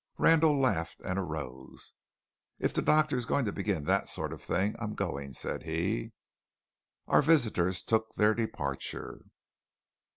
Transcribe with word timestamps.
Randall 0.17 0.59
laughed 0.59 0.99
and 1.01 1.19
arose. 1.19 1.93
"If 2.57 2.73
the 2.73 2.81
doctor 2.81 3.15
is 3.17 3.27
going 3.27 3.45
to 3.45 3.51
begin 3.53 3.83
that 3.83 4.09
sort 4.09 4.33
of 4.33 4.41
thing, 4.41 4.75
I'm 4.79 4.95
going," 4.95 5.33
said 5.33 5.61
he. 5.61 6.11
Our 7.07 7.21
visitors 7.21 7.83
took 7.83 8.15
their 8.15 8.33
departure. 8.33 9.21